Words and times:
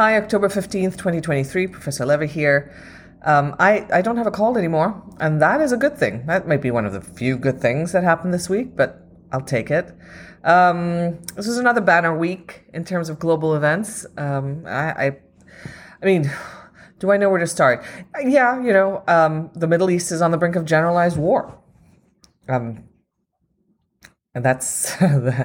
Hi, 0.00 0.16
October 0.16 0.48
15th, 0.48 0.96
2023. 0.96 1.66
Professor 1.66 2.06
Levy 2.06 2.26
here. 2.26 2.72
Um, 3.22 3.54
I, 3.58 3.86
I 3.92 4.00
don't 4.00 4.16
have 4.16 4.26
a 4.26 4.30
cold 4.30 4.56
anymore, 4.56 5.02
and 5.20 5.42
that 5.42 5.60
is 5.60 5.72
a 5.72 5.76
good 5.76 5.98
thing. 5.98 6.24
That 6.24 6.48
might 6.48 6.62
be 6.62 6.70
one 6.70 6.86
of 6.86 6.94
the 6.94 7.02
few 7.02 7.36
good 7.36 7.60
things 7.60 7.92
that 7.92 8.02
happened 8.02 8.32
this 8.32 8.48
week, 8.48 8.74
but 8.74 9.06
I'll 9.30 9.42
take 9.42 9.70
it. 9.70 9.94
Um, 10.42 11.20
this 11.36 11.46
is 11.46 11.58
another 11.58 11.82
banner 11.82 12.16
week 12.16 12.64
in 12.72 12.82
terms 12.82 13.10
of 13.10 13.18
global 13.18 13.54
events. 13.54 14.06
Um, 14.16 14.64
I, 14.66 14.90
I, 14.90 15.18
I 16.02 16.06
mean, 16.06 16.32
do 16.98 17.10
I 17.10 17.18
know 17.18 17.28
where 17.28 17.38
to 17.38 17.46
start? 17.46 17.84
Yeah, 18.24 18.58
you 18.62 18.72
know, 18.72 19.04
um, 19.06 19.50
the 19.54 19.66
Middle 19.66 19.90
East 19.90 20.12
is 20.12 20.22
on 20.22 20.30
the 20.30 20.38
brink 20.38 20.56
of 20.56 20.64
generalized 20.64 21.18
war. 21.18 21.58
Um, 22.48 22.84
and 24.34 24.42
that's 24.42 24.98
uh, 25.02 25.44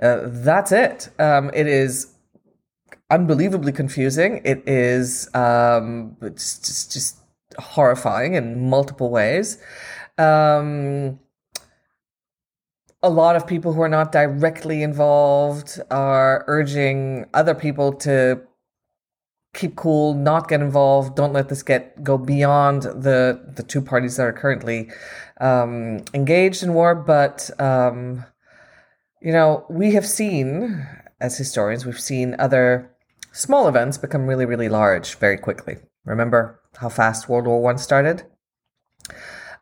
that's 0.00 0.70
it. 0.70 1.08
Um, 1.18 1.50
it 1.52 1.66
is 1.66 2.12
unbelievably 3.10 3.72
confusing. 3.72 4.40
It 4.44 4.66
is 4.68 5.32
um, 5.34 6.16
it's 6.22 6.58
just, 6.58 6.92
just 6.92 7.16
horrifying 7.58 8.34
in 8.34 8.68
multiple 8.68 9.10
ways. 9.10 9.58
Um, 10.18 11.20
a 13.02 13.10
lot 13.10 13.36
of 13.36 13.46
people 13.46 13.72
who 13.72 13.82
are 13.82 13.88
not 13.88 14.10
directly 14.10 14.82
involved 14.82 15.80
are 15.90 16.44
urging 16.48 17.26
other 17.34 17.54
people 17.54 17.92
to 17.92 18.40
keep 19.54 19.76
cool, 19.76 20.14
not 20.14 20.48
get 20.48 20.60
involved, 20.60 21.16
don't 21.16 21.32
let 21.32 21.48
this 21.48 21.62
get 21.62 22.02
go 22.02 22.18
beyond 22.18 22.82
the 22.82 23.40
the 23.54 23.62
two 23.62 23.80
parties 23.80 24.16
that 24.16 24.26
are 24.26 24.32
currently 24.32 24.90
um, 25.40 26.04
engaged 26.14 26.62
in 26.62 26.74
war. 26.74 26.94
But 26.94 27.50
um, 27.60 28.24
you 29.20 29.32
know, 29.32 29.64
we 29.70 29.92
have 29.92 30.06
seen 30.06 30.86
as 31.20 31.38
historians, 31.38 31.86
we've 31.86 32.00
seen 32.00 32.36
other 32.38 32.90
small 33.36 33.68
events 33.68 33.98
become 33.98 34.26
really, 34.26 34.46
really 34.46 34.68
large 34.68 35.16
very 35.16 35.36
quickly. 35.36 35.76
Remember 36.04 36.60
how 36.76 36.88
fast 36.88 37.28
World 37.28 37.46
War 37.46 37.60
One 37.60 37.78
started? 37.78 38.24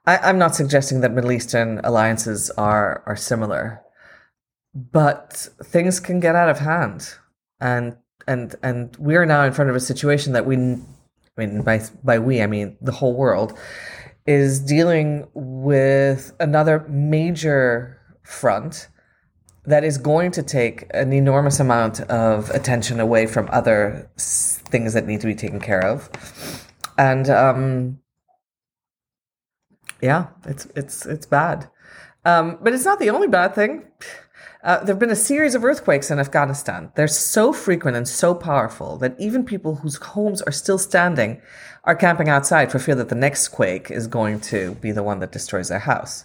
I, 0.07 0.29
am 0.29 0.39
not 0.39 0.55
suggesting 0.55 1.01
that 1.01 1.13
Middle 1.13 1.33
Eastern 1.33 1.81
alliances 1.83 2.51
are 2.51 3.03
are 3.07 3.17
similar, 3.17 3.83
but 4.75 5.49
things 5.65 5.99
can 6.01 6.21
get 6.21 6.37
out 6.37 6.49
of 6.49 6.59
hand, 6.59 7.15
and 7.61 7.97
and 8.27 8.55
and 8.63 8.97
we 8.97 9.17
are 9.17 9.27
now 9.27 9.45
in 9.45 9.53
front 9.53 9.71
of 9.71 9.77
a 9.77 9.81
situation 9.81 10.35
that 10.35 10.47
we, 10.47 10.57
I 10.57 10.79
mean, 11.37 11.63
by 11.63 11.83
by 12.03 12.19
we 12.19 12.43
I 12.43 12.47
mean 12.47 12.77
the 12.81 12.93
whole 12.93 13.15
world, 13.15 13.59
is 14.27 14.61
dealing 14.61 15.27
with 15.35 16.33
another 16.39 16.87
major 16.89 17.99
front 18.23 18.89
that 19.67 19.85
is 19.85 19.99
going 19.99 20.31
to 20.33 20.43
take 20.43 20.87
an 20.93 21.13
enormous 21.13 21.61
amount 21.61 22.01
of 22.03 22.51
attention 22.51 23.01
away 23.01 23.27
from 23.27 23.49
other 23.51 24.11
things 24.17 24.93
that 24.93 25.07
need 25.07 25.21
to 25.21 25.27
be 25.27 25.35
taken 25.35 25.61
care 25.61 25.85
of, 25.85 26.11
and 26.99 27.29
um, 27.31 27.99
yeah, 30.01 30.27
it's 30.47 30.67
it's 30.77 31.07
it's 31.07 31.27
bad, 31.27 31.69
um, 32.25 32.59
but 32.63 32.73
it's 32.73 32.85
not 32.85 32.99
the 32.99 33.11
only 33.11 33.29
bad 33.29 33.55
thing. 33.55 33.85
Uh, 34.65 34.79
there 34.79 34.95
have 34.95 34.99
been 34.99 35.11
a 35.11 35.17
series 35.17 35.55
of 35.55 35.63
earthquakes 35.63 36.11
in 36.11 36.19
Afghanistan. 36.19 36.91
They're 36.95 37.07
so 37.07 37.53
frequent 37.53 37.99
and 37.99 38.09
so 38.09 38.35
powerful 38.35 38.97
that 38.97 39.15
even 39.19 39.45
people 39.45 39.77
whose 39.77 39.97
homes 39.97 40.41
are 40.41 40.53
still 40.53 40.79
standing 40.79 41.43
are 41.85 41.95
camping 41.95 42.31
outside 42.31 42.73
for 42.73 42.79
fear 42.79 42.95
that 42.95 43.11
the 43.11 43.15
next 43.15 43.49
quake 43.49 43.91
is 43.91 44.07
going 44.07 44.41
to 44.41 44.75
be 44.77 44.91
the 44.91 45.03
one 45.03 45.19
that 45.19 45.33
destroys 45.33 45.69
their 45.69 45.81
house. 45.81 46.25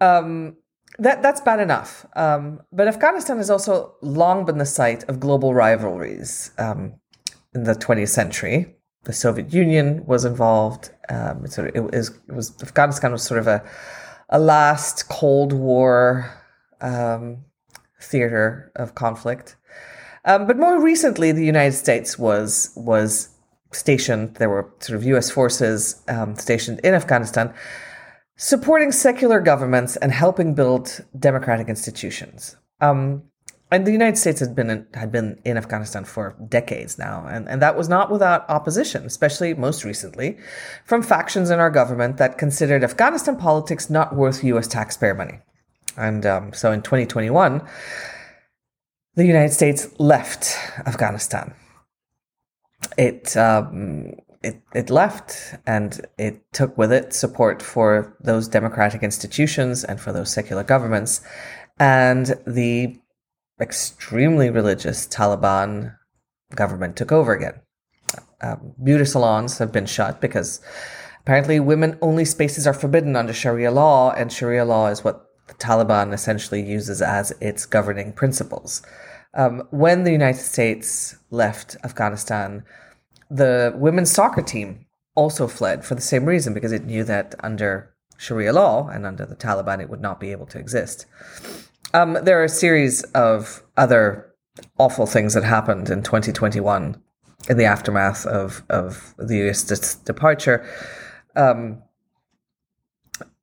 Um, 0.00 0.56
that 0.98 1.22
that's 1.22 1.40
bad 1.40 1.60
enough. 1.60 2.06
Um, 2.16 2.60
but 2.72 2.88
Afghanistan 2.88 3.36
has 3.36 3.50
also 3.50 3.94
long 4.02 4.44
been 4.44 4.58
the 4.58 4.66
site 4.66 5.04
of 5.04 5.20
global 5.20 5.54
rivalries 5.54 6.50
um, 6.58 6.94
in 7.54 7.64
the 7.64 7.74
20th 7.74 8.08
century. 8.08 8.74
The 9.04 9.12
Soviet 9.12 9.52
Union 9.52 10.04
was 10.06 10.24
involved. 10.24 10.90
Um, 11.08 11.44
of, 11.44 11.58
it, 11.58 11.80
was, 11.80 12.10
it 12.28 12.34
was 12.34 12.54
Afghanistan 12.62 13.12
was 13.12 13.22
sort 13.22 13.40
of 13.40 13.46
a 13.46 13.64
a 14.28 14.38
last 14.38 15.08
Cold 15.08 15.52
War 15.52 16.30
um, 16.80 17.38
theater 18.00 18.70
of 18.76 18.94
conflict. 18.94 19.56
Um, 20.24 20.46
but 20.46 20.58
more 20.58 20.80
recently, 20.80 21.32
the 21.32 21.44
United 21.44 21.76
States 21.76 22.18
was 22.18 22.72
was 22.76 23.30
stationed. 23.72 24.34
There 24.34 24.50
were 24.50 24.68
sort 24.80 24.96
of 24.96 25.04
U.S. 25.04 25.30
forces 25.30 26.02
um, 26.08 26.34
stationed 26.34 26.80
in 26.80 26.94
Afghanistan 26.94 27.54
supporting 28.38 28.92
secular 28.92 29.40
governments 29.40 29.96
and 29.96 30.12
helping 30.12 30.54
build 30.54 31.04
democratic 31.18 31.68
institutions. 31.68 32.56
Um, 32.80 33.24
and 33.70 33.86
the 33.86 33.92
United 33.92 34.16
States 34.16 34.40
had 34.40 34.54
been 34.54 34.70
in, 34.70 34.86
had 34.94 35.12
been 35.12 35.38
in 35.44 35.58
Afghanistan 35.58 36.04
for 36.04 36.34
decades 36.48 36.98
now, 36.98 37.26
and, 37.28 37.46
and 37.48 37.60
that 37.60 37.76
was 37.76 37.88
not 37.88 38.10
without 38.10 38.48
opposition, 38.48 39.04
especially 39.04 39.52
most 39.52 39.84
recently 39.84 40.38
from 40.86 41.02
factions 41.02 41.50
in 41.50 41.58
our 41.58 41.68
government 41.68 42.16
that 42.16 42.38
considered 42.38 42.82
Afghanistan 42.82 43.36
politics 43.36 43.90
not 43.90 44.16
worth 44.16 44.42
U.S. 44.44 44.68
taxpayer 44.68 45.14
money. 45.14 45.40
And 45.98 46.24
um, 46.24 46.52
so 46.54 46.72
in 46.72 46.80
2021, 46.80 47.60
the 49.16 49.26
United 49.26 49.52
States 49.52 49.88
left 49.98 50.56
Afghanistan. 50.86 51.54
It 52.96 53.36
um, 53.36 54.14
it, 54.42 54.62
it 54.74 54.90
left 54.90 55.56
and 55.66 56.00
it 56.16 56.52
took 56.52 56.76
with 56.78 56.92
it 56.92 57.12
support 57.12 57.62
for 57.62 58.16
those 58.20 58.48
democratic 58.48 59.02
institutions 59.02 59.84
and 59.84 60.00
for 60.00 60.12
those 60.12 60.32
secular 60.32 60.62
governments. 60.62 61.20
And 61.78 62.34
the 62.46 62.98
extremely 63.60 64.50
religious 64.50 65.06
Taliban 65.06 65.96
government 66.54 66.96
took 66.96 67.12
over 67.12 67.34
again. 67.34 67.60
Um, 68.40 68.74
beauty 68.82 69.04
salons 69.04 69.58
have 69.58 69.72
been 69.72 69.86
shut 69.86 70.20
because 70.20 70.60
apparently 71.20 71.60
women 71.60 71.98
only 72.00 72.24
spaces 72.24 72.66
are 72.66 72.72
forbidden 72.72 73.16
under 73.16 73.32
Sharia 73.32 73.70
law, 73.70 74.12
and 74.12 74.32
Sharia 74.32 74.64
law 74.64 74.86
is 74.86 75.02
what 75.02 75.26
the 75.48 75.54
Taliban 75.54 76.12
essentially 76.12 76.62
uses 76.62 77.02
as 77.02 77.32
its 77.40 77.66
governing 77.66 78.12
principles. 78.12 78.82
Um, 79.34 79.64
when 79.70 80.04
the 80.04 80.12
United 80.12 80.40
States 80.40 81.16
left 81.30 81.76
Afghanistan, 81.84 82.64
the 83.30 83.72
women's 83.76 84.10
soccer 84.10 84.42
team 84.42 84.86
also 85.14 85.46
fled 85.48 85.84
for 85.84 85.94
the 85.94 86.00
same 86.00 86.24
reason 86.24 86.54
because 86.54 86.72
it 86.72 86.84
knew 86.84 87.04
that 87.04 87.34
under 87.40 87.94
Sharia 88.16 88.52
law 88.52 88.88
and 88.88 89.06
under 89.06 89.26
the 89.26 89.36
Taliban 89.36 89.80
it 89.80 89.90
would 89.90 90.00
not 90.00 90.20
be 90.20 90.32
able 90.32 90.46
to 90.46 90.58
exist. 90.58 91.06
Um, 91.94 92.18
there 92.22 92.40
are 92.40 92.44
a 92.44 92.48
series 92.48 93.02
of 93.14 93.62
other 93.76 94.32
awful 94.78 95.06
things 95.06 95.34
that 95.34 95.44
happened 95.44 95.88
in 95.88 96.02
2021 96.02 97.00
in 97.48 97.56
the 97.56 97.64
aftermath 97.64 98.26
of, 98.26 98.62
of 98.68 99.14
the 99.18 99.48
US 99.48 99.62
departure. 99.96 100.68
Um, 101.36 101.82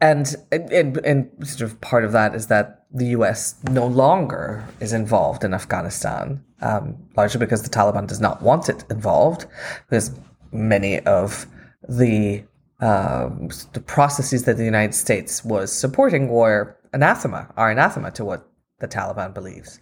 and, 0.01 0.35
and, 0.51 0.97
and 0.97 1.47
sort 1.47 1.69
of 1.69 1.79
part 1.81 2.03
of 2.03 2.11
that 2.11 2.35
is 2.35 2.47
that 2.47 2.85
the 2.91 3.07
US 3.07 3.55
no 3.69 3.87
longer 3.87 4.65
is 4.79 4.93
involved 4.93 5.43
in 5.43 5.53
Afghanistan, 5.53 6.43
um, 6.61 6.97
largely 7.15 7.39
because 7.39 7.63
the 7.63 7.69
Taliban 7.69 8.07
does 8.07 8.21
not 8.21 8.41
want 8.41 8.69
it 8.69 8.83
involved, 8.89 9.45
because 9.89 10.11
many 10.51 10.99
of 11.01 11.45
the 11.87 12.43
um, 12.81 13.49
the 13.71 13.79
processes 13.79 14.43
that 14.43 14.57
the 14.57 14.65
United 14.65 14.93
States 14.93 15.45
was 15.45 15.71
supporting 15.71 16.27
were 16.27 16.77
anathema, 16.91 17.51
are 17.55 17.71
anathema 17.71 18.11
to 18.11 18.25
what 18.25 18.49
the 18.79 18.87
Taliban 18.87 19.33
believes. 19.33 19.79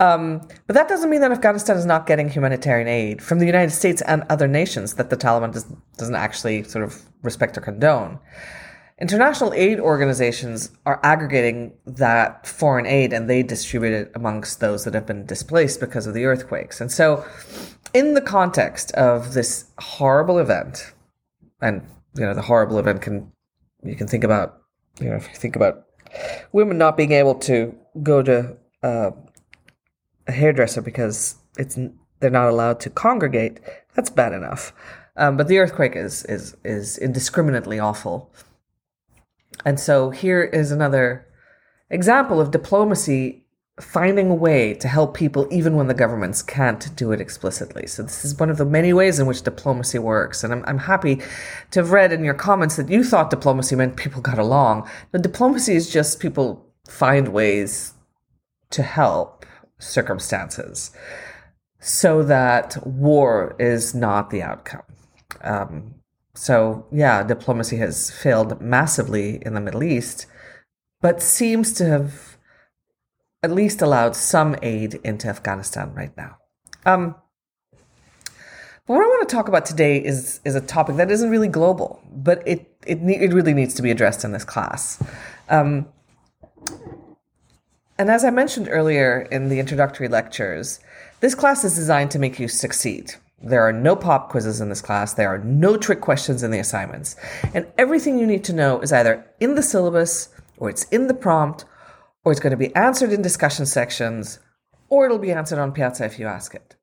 Um, 0.00 0.46
but 0.66 0.74
that 0.74 0.88
doesn't 0.88 1.10
mean 1.10 1.22
that 1.22 1.32
Afghanistan 1.32 1.76
is 1.76 1.86
not 1.86 2.06
getting 2.06 2.28
humanitarian 2.28 2.86
aid 2.86 3.22
from 3.22 3.38
the 3.38 3.46
United 3.46 3.72
States 3.72 4.02
and 4.02 4.24
other 4.28 4.46
nations 4.46 4.94
that 4.94 5.10
the 5.10 5.16
Taliban 5.16 5.52
does, 5.52 5.64
doesn't 5.96 6.14
actually 6.14 6.62
sort 6.64 6.84
of 6.84 7.02
respect 7.22 7.56
or 7.58 7.62
condone. 7.62 8.18
International 9.00 9.52
aid 9.54 9.78
organizations 9.78 10.72
are 10.84 10.98
aggregating 11.04 11.72
that 11.86 12.46
foreign 12.46 12.84
aid 12.84 13.12
and 13.12 13.30
they 13.30 13.44
distribute 13.44 13.92
it 13.92 14.10
amongst 14.16 14.58
those 14.58 14.84
that 14.84 14.94
have 14.94 15.06
been 15.06 15.24
displaced 15.24 15.78
because 15.78 16.06
of 16.08 16.14
the 16.14 16.24
earthquakes. 16.24 16.80
And 16.80 16.90
so, 16.90 17.24
in 17.94 18.14
the 18.14 18.20
context 18.20 18.90
of 18.92 19.34
this 19.34 19.66
horrible 19.78 20.38
event, 20.38 20.92
and 21.60 21.86
you 22.14 22.24
know, 22.24 22.34
the 22.34 22.42
horrible 22.42 22.78
event 22.78 23.00
can 23.00 23.30
you 23.84 23.94
can 23.94 24.08
think 24.08 24.24
about, 24.24 24.62
you 25.00 25.08
know, 25.08 25.16
if 25.16 25.28
you 25.28 25.34
think 25.34 25.54
about 25.54 25.84
women 26.52 26.76
not 26.76 26.96
being 26.96 27.12
able 27.12 27.36
to 27.36 27.74
go 28.02 28.22
to 28.22 28.56
uh, 28.82 29.10
a 30.26 30.32
hairdresser 30.32 30.82
because 30.82 31.36
it's 31.56 31.78
they're 32.20 32.30
not 32.30 32.48
allowed 32.48 32.80
to 32.80 32.90
congregate, 32.90 33.60
that's 33.94 34.10
bad 34.10 34.32
enough. 34.32 34.72
Um, 35.16 35.36
but 35.36 35.48
the 35.48 35.58
earthquake 35.58 35.94
is 35.94 36.24
is 36.24 36.56
is 36.64 36.98
indiscriminately 36.98 37.78
awful. 37.78 38.32
And 39.64 39.78
so 39.78 40.10
here 40.10 40.42
is 40.42 40.70
another 40.70 41.26
example 41.90 42.40
of 42.40 42.50
diplomacy 42.50 43.44
finding 43.80 44.28
a 44.28 44.34
way 44.34 44.74
to 44.74 44.88
help 44.88 45.14
people 45.14 45.46
even 45.50 45.76
when 45.76 45.86
the 45.86 45.94
governments 45.94 46.42
can't 46.42 46.94
do 46.96 47.12
it 47.12 47.20
explicitly. 47.20 47.86
So 47.86 48.02
this 48.02 48.24
is 48.24 48.38
one 48.38 48.50
of 48.50 48.58
the 48.58 48.64
many 48.64 48.92
ways 48.92 49.20
in 49.20 49.26
which 49.26 49.42
diplomacy 49.42 49.98
works. 49.98 50.42
And 50.42 50.52
I'm, 50.52 50.64
I'm 50.66 50.78
happy 50.78 51.20
to 51.70 51.80
have 51.80 51.92
read 51.92 52.12
in 52.12 52.24
your 52.24 52.34
comments 52.34 52.76
that 52.76 52.88
you 52.88 53.04
thought 53.04 53.30
diplomacy 53.30 53.76
meant 53.76 53.96
people 53.96 54.20
got 54.20 54.38
along. 54.38 54.88
But 55.12 55.22
diplomacy 55.22 55.74
is 55.76 55.90
just 55.90 56.18
people 56.20 56.66
find 56.88 57.28
ways 57.28 57.94
to 58.70 58.82
help 58.82 59.46
circumstances. 59.78 60.90
so 61.80 62.22
that 62.24 62.76
war 62.84 63.54
is 63.58 63.94
not 63.94 64.30
the 64.30 64.42
outcome. 64.42 64.82
Um, 65.42 65.94
so, 66.38 66.86
yeah, 66.92 67.24
diplomacy 67.24 67.78
has 67.78 68.12
failed 68.12 68.60
massively 68.60 69.42
in 69.44 69.54
the 69.54 69.60
Middle 69.60 69.82
East, 69.82 70.26
but 71.00 71.20
seems 71.20 71.72
to 71.74 71.84
have 71.84 72.38
at 73.42 73.50
least 73.50 73.82
allowed 73.82 74.14
some 74.14 74.54
aid 74.62 75.00
into 75.02 75.26
Afghanistan 75.26 75.92
right 75.94 76.16
now. 76.16 76.38
Um, 76.86 77.16
but 78.86 78.94
what 78.94 79.02
I 79.02 79.08
want 79.08 79.28
to 79.28 79.34
talk 79.34 79.48
about 79.48 79.66
today 79.66 79.98
is 79.98 80.40
is 80.44 80.54
a 80.54 80.60
topic 80.60 80.94
that 80.96 81.10
isn't 81.10 81.28
really 81.28 81.48
global, 81.48 82.00
but 82.08 82.40
it 82.46 82.72
it, 82.86 82.98
it 83.02 83.32
really 83.32 83.52
needs 83.52 83.74
to 83.74 83.82
be 83.82 83.90
addressed 83.90 84.24
in 84.24 84.30
this 84.30 84.44
class. 84.44 85.02
Um, 85.48 85.88
and 87.98 88.10
as 88.10 88.24
I 88.24 88.30
mentioned 88.30 88.68
earlier 88.70 89.26
in 89.32 89.48
the 89.48 89.58
introductory 89.58 90.06
lectures, 90.06 90.78
this 91.18 91.34
class 91.34 91.64
is 91.64 91.74
designed 91.74 92.12
to 92.12 92.20
make 92.20 92.38
you 92.38 92.46
succeed. 92.46 93.16
There 93.40 93.62
are 93.62 93.72
no 93.72 93.94
pop 93.94 94.30
quizzes 94.30 94.60
in 94.60 94.68
this 94.68 94.80
class. 94.80 95.14
There 95.14 95.28
are 95.28 95.38
no 95.38 95.76
trick 95.76 96.00
questions 96.00 96.42
in 96.42 96.50
the 96.50 96.58
assignments. 96.58 97.16
And 97.54 97.66
everything 97.78 98.18
you 98.18 98.26
need 98.26 98.44
to 98.44 98.52
know 98.52 98.80
is 98.80 98.92
either 98.92 99.24
in 99.38 99.54
the 99.54 99.62
syllabus, 99.62 100.28
or 100.56 100.68
it's 100.68 100.84
in 100.84 101.06
the 101.06 101.14
prompt, 101.14 101.64
or 102.24 102.32
it's 102.32 102.40
going 102.40 102.50
to 102.50 102.56
be 102.56 102.74
answered 102.74 103.12
in 103.12 103.22
discussion 103.22 103.64
sections, 103.64 104.40
or 104.88 105.04
it'll 105.04 105.18
be 105.18 105.32
answered 105.32 105.58
on 105.58 105.72
Piazza 105.72 106.04
if 106.04 106.18
you 106.18 106.26
ask 106.26 106.54
it. 106.54 106.74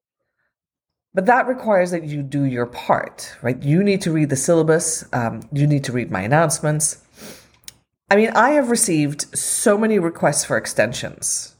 But 1.13 1.25
that 1.27 1.47
requires 1.47 1.91
that 1.91 2.03
you 2.03 2.21
do 2.21 2.43
your 2.43 2.65
part, 2.65 3.35
right? 3.41 3.61
You 3.61 3.83
need 3.83 4.01
to 4.01 4.11
read 4.11 4.29
the 4.29 4.35
syllabus. 4.35 5.05
Um, 5.13 5.41
you 5.51 5.65
need 5.65 5.83
to 5.85 5.93
read 5.93 6.11
my 6.11 6.21
announcements. 6.21 7.01
I 8.09 8.15
mean, 8.15 8.31
I 8.31 8.51
have 8.51 8.69
received 8.69 9.37
so 9.37 9.77
many 9.77 9.97
requests 9.97 10.45
for 10.45 10.57
extensions. 10.57 11.54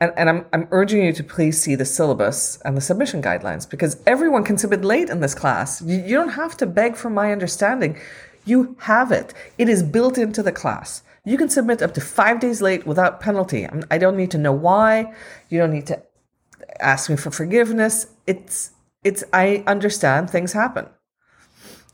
And, 0.00 0.12
and 0.16 0.28
I'm, 0.28 0.46
I'm 0.52 0.68
urging 0.70 1.04
you 1.04 1.12
to 1.12 1.22
please 1.22 1.60
see 1.60 1.76
the 1.76 1.84
syllabus 1.84 2.58
and 2.64 2.76
the 2.76 2.80
submission 2.80 3.22
guidelines 3.22 3.68
because 3.68 4.02
everyone 4.06 4.44
can 4.44 4.58
submit 4.58 4.84
late 4.84 5.08
in 5.08 5.20
this 5.20 5.34
class. 5.34 5.80
You, 5.82 5.98
you 5.98 6.16
don't 6.16 6.30
have 6.30 6.56
to 6.58 6.66
beg 6.66 6.96
for 6.96 7.10
my 7.10 7.30
understanding. 7.30 7.98
You 8.44 8.76
have 8.80 9.12
it. 9.12 9.32
It 9.56 9.68
is 9.68 9.82
built 9.82 10.18
into 10.18 10.42
the 10.42 10.52
class. 10.52 11.02
You 11.24 11.38
can 11.38 11.48
submit 11.48 11.80
up 11.80 11.94
to 11.94 12.00
five 12.00 12.40
days 12.40 12.60
late 12.60 12.86
without 12.86 13.20
penalty. 13.20 13.66
I 13.90 13.98
don't 13.98 14.16
need 14.16 14.30
to 14.32 14.38
know 14.38 14.52
why. 14.52 15.14
You 15.48 15.58
don't 15.58 15.72
need 15.72 15.86
to 15.86 16.02
ask 16.80 17.08
me 17.08 17.16
for 17.16 17.30
forgiveness. 17.30 18.08
It's 18.26 18.70
it's 19.04 19.24
I 19.32 19.62
understand 19.66 20.30
things 20.30 20.52
happen. 20.52 20.86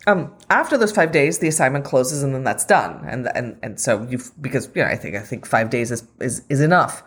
Um, 0.06 0.32
after 0.48 0.78
those 0.78 0.92
five 0.92 1.12
days, 1.12 1.38
the 1.38 1.48
assignment 1.48 1.84
closes 1.84 2.22
and 2.22 2.34
then 2.34 2.42
that's 2.42 2.64
done. 2.64 3.04
And 3.06 3.28
and 3.34 3.56
and 3.62 3.78
so 3.78 4.06
you 4.10 4.18
because 4.40 4.68
you 4.74 4.82
know 4.82 4.88
I 4.88 4.96
think 4.96 5.14
I 5.14 5.20
think 5.20 5.46
five 5.46 5.70
days 5.70 5.90
is 5.92 6.06
is 6.20 6.42
is 6.48 6.60
enough, 6.60 7.04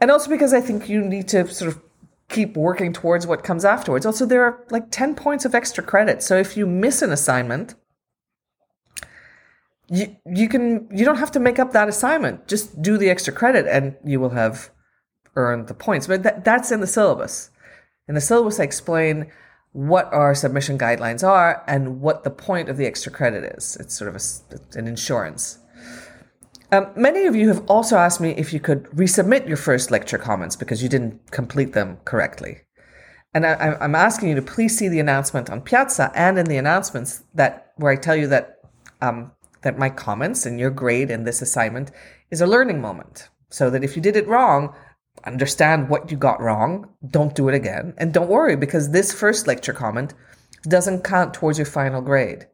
and 0.00 0.10
also 0.10 0.30
because 0.30 0.52
I 0.52 0.60
think 0.60 0.88
you 0.88 1.00
need 1.00 1.28
to 1.28 1.46
sort 1.48 1.72
of 1.72 1.82
keep 2.28 2.56
working 2.56 2.92
towards 2.92 3.26
what 3.26 3.44
comes 3.44 3.64
afterwards. 3.64 4.04
Also, 4.04 4.26
there 4.26 4.42
are 4.42 4.64
like 4.70 4.90
ten 4.90 5.14
points 5.14 5.44
of 5.44 5.54
extra 5.54 5.82
credit. 5.82 6.22
So 6.22 6.36
if 6.36 6.56
you 6.56 6.66
miss 6.66 7.02
an 7.02 7.12
assignment, 7.12 7.74
you 9.88 10.16
you 10.26 10.48
can 10.48 10.88
you 10.90 11.04
don't 11.04 11.18
have 11.18 11.32
to 11.32 11.40
make 11.40 11.58
up 11.58 11.72
that 11.72 11.88
assignment. 11.88 12.48
Just 12.48 12.82
do 12.82 12.98
the 12.98 13.10
extra 13.10 13.32
credit, 13.32 13.66
and 13.66 13.96
you 14.04 14.20
will 14.20 14.30
have 14.30 14.70
earned 15.36 15.68
the 15.68 15.74
points. 15.74 16.06
But 16.06 16.22
that, 16.22 16.44
that's 16.44 16.72
in 16.72 16.80
the 16.80 16.86
syllabus. 16.86 17.50
In 18.08 18.14
the 18.14 18.20
syllabus, 18.20 18.60
I 18.60 18.64
explain 18.64 19.30
what 19.72 20.10
our 20.12 20.34
submission 20.34 20.78
guidelines 20.78 21.26
are 21.26 21.62
and 21.66 22.00
what 22.00 22.24
the 22.24 22.30
point 22.30 22.68
of 22.70 22.78
the 22.78 22.86
extra 22.86 23.12
credit 23.12 23.44
is. 23.56 23.76
It's 23.76 23.94
sort 23.94 24.08
of 24.08 24.16
a, 24.16 24.78
an 24.78 24.88
insurance. 24.88 25.58
Um, 26.76 26.90
many 26.94 27.24
of 27.24 27.34
you 27.34 27.48
have 27.48 27.64
also 27.70 27.96
asked 27.96 28.20
me 28.20 28.32
if 28.32 28.52
you 28.52 28.60
could 28.60 28.84
resubmit 28.90 29.48
your 29.48 29.56
first 29.56 29.90
lecture 29.90 30.18
comments 30.18 30.56
because 30.56 30.82
you 30.82 30.90
didn't 30.90 31.30
complete 31.30 31.72
them 31.72 31.96
correctly. 32.04 32.58
And 33.32 33.46
I, 33.46 33.78
am 33.80 33.94
asking 33.94 34.28
you 34.28 34.34
to 34.34 34.42
please 34.42 34.76
see 34.76 34.88
the 34.88 35.00
announcement 35.00 35.48
on 35.48 35.62
Piazza 35.62 36.12
and 36.14 36.38
in 36.38 36.44
the 36.44 36.58
announcements 36.58 37.22
that 37.34 37.72
where 37.76 37.92
I 37.92 37.96
tell 37.96 38.14
you 38.14 38.26
that 38.28 38.58
um, 39.00 39.32
that 39.62 39.78
my 39.78 39.88
comments 39.88 40.44
and 40.44 40.60
your 40.60 40.70
grade 40.70 41.10
in 41.10 41.24
this 41.24 41.40
assignment 41.40 41.92
is 42.30 42.42
a 42.42 42.46
learning 42.46 42.82
moment. 42.82 43.30
So 43.48 43.70
that 43.70 43.84
if 43.84 43.96
you 43.96 44.02
did 44.02 44.16
it 44.16 44.28
wrong, 44.28 44.74
understand 45.24 45.88
what 45.88 46.10
you 46.10 46.18
got 46.18 46.42
wrong, 46.42 46.90
don't 47.08 47.34
do 47.34 47.48
it 47.48 47.54
again, 47.54 47.94
and 47.96 48.12
don't 48.12 48.28
worry 48.28 48.54
because 48.54 48.90
this 48.90 49.12
first 49.12 49.46
lecture 49.46 49.72
comment 49.72 50.12
doesn't 50.68 51.04
count 51.04 51.32
towards 51.32 51.58
your 51.58 51.66
final 51.66 52.02
grade. 52.02 52.46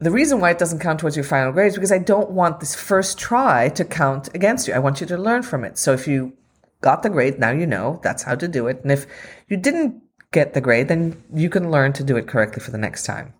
The 0.00 0.10
reason 0.12 0.40
why 0.40 0.50
it 0.50 0.58
doesn't 0.58 0.78
count 0.78 1.00
towards 1.00 1.16
your 1.16 1.24
final 1.24 1.52
grade 1.52 1.68
is 1.68 1.74
because 1.74 1.90
I 1.90 1.98
don't 1.98 2.30
want 2.30 2.60
this 2.60 2.74
first 2.74 3.18
try 3.18 3.68
to 3.70 3.84
count 3.84 4.28
against 4.34 4.68
you. 4.68 4.74
I 4.74 4.78
want 4.78 5.00
you 5.00 5.06
to 5.08 5.18
learn 5.18 5.42
from 5.42 5.64
it. 5.64 5.76
So 5.76 5.92
if 5.92 6.06
you 6.06 6.34
got 6.80 7.02
the 7.02 7.10
grade, 7.10 7.40
now 7.40 7.50
you 7.50 7.66
know 7.66 7.98
that's 8.04 8.22
how 8.22 8.36
to 8.36 8.46
do 8.46 8.68
it. 8.68 8.80
And 8.82 8.92
if 8.92 9.06
you 9.48 9.56
didn't 9.56 10.00
get 10.30 10.54
the 10.54 10.60
grade, 10.60 10.86
then 10.86 11.20
you 11.34 11.50
can 11.50 11.70
learn 11.70 11.92
to 11.94 12.04
do 12.04 12.16
it 12.16 12.28
correctly 12.28 12.62
for 12.62 12.70
the 12.70 12.78
next 12.78 13.04
time. 13.04 13.34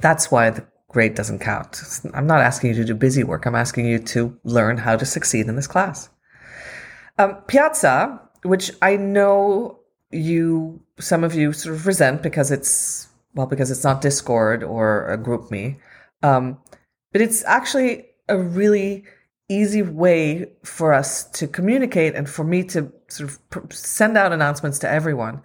That's 0.00 0.30
why 0.30 0.48
the 0.50 0.66
grade 0.88 1.14
doesn't 1.14 1.40
count. 1.40 1.82
I'm 2.14 2.26
not 2.26 2.40
asking 2.40 2.70
you 2.70 2.76
to 2.76 2.84
do 2.84 2.94
busy 2.94 3.24
work. 3.24 3.44
I'm 3.44 3.54
asking 3.54 3.86
you 3.86 3.98
to 3.98 4.38
learn 4.44 4.78
how 4.78 4.96
to 4.96 5.04
succeed 5.04 5.48
in 5.48 5.56
this 5.56 5.66
class. 5.66 6.08
Um, 7.18 7.36
Piazza, 7.46 8.20
which 8.42 8.70
I 8.80 8.96
know 8.96 9.80
you, 10.10 10.82
some 10.98 11.24
of 11.24 11.34
you 11.34 11.52
sort 11.52 11.74
of 11.74 11.86
resent 11.86 12.22
because 12.22 12.50
it's, 12.50 13.08
well, 13.34 13.46
because 13.46 13.70
it's 13.70 13.84
not 13.84 14.00
Discord 14.00 14.62
or 14.62 15.10
a 15.10 15.18
GroupMe. 15.18 15.78
Um, 16.22 16.58
but 17.12 17.20
it's 17.20 17.44
actually 17.44 18.06
a 18.28 18.38
really 18.38 19.04
easy 19.48 19.82
way 19.82 20.50
for 20.64 20.94
us 20.94 21.24
to 21.24 21.46
communicate 21.46 22.14
and 22.14 22.28
for 22.28 22.44
me 22.44 22.64
to 22.64 22.92
sort 23.08 23.38
of 23.56 23.72
send 23.72 24.16
out 24.16 24.32
announcements 24.32 24.78
to 24.80 24.90
everyone. 24.90 25.42